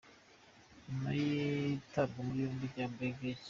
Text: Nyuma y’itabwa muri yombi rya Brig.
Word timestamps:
Nyuma 0.85 1.09
y’itabwa 1.19 2.19
muri 2.25 2.43
yombi 2.45 2.65
rya 2.73 2.85
Brig. 2.93 3.19